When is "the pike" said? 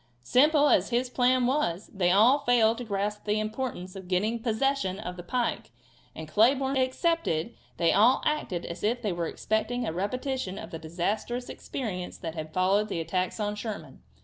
5.15-5.69